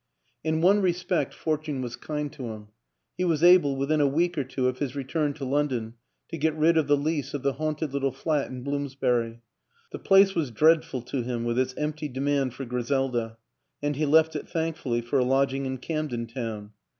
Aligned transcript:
In 0.43 0.61
one 0.61 0.81
respect 0.81 1.31
fortune 1.31 1.79
was 1.83 1.95
kind 1.95 2.33
to 2.33 2.45
him; 2.53 2.69
he 3.19 3.23
was 3.23 3.43
able, 3.43 3.75
within 3.75 4.01
a 4.01 4.07
week 4.07 4.35
or 4.35 4.43
two 4.43 4.67
of 4.67 4.79
his 4.79 4.95
return 4.95 5.33
to 5.35 5.45
Lon 5.45 5.67
don, 5.67 5.93
to 6.29 6.39
get 6.39 6.55
rid 6.57 6.75
of 6.75 6.87
the 6.87 6.97
lease 6.97 7.35
of 7.35 7.43
the 7.43 7.53
haunted 7.53 7.93
little 7.93 8.09
flat 8.11 8.49
in 8.49 8.63
Bloomsbury. 8.63 9.41
The 9.91 9.99
place 9.99 10.33
was 10.33 10.49
dreadful 10.49 11.03
to 11.03 11.21
him, 11.21 11.43
with 11.43 11.59
its 11.59 11.75
empty 11.77 12.07
demand 12.07 12.55
for 12.55 12.65
Griselda, 12.65 13.37
and 13.83 13.95
he 13.95 14.07
left 14.07 14.35
it 14.35 14.49
thankfully 14.49 15.01
for 15.01 15.19
a 15.19 15.23
lodging 15.23 15.67
in 15.67 15.77
Camden 15.77 16.25
Town. 16.25 16.71